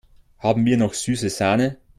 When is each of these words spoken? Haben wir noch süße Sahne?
Haben 0.39 0.65
wir 0.65 0.77
noch 0.79 0.95
süße 0.95 1.29
Sahne? 1.29 1.77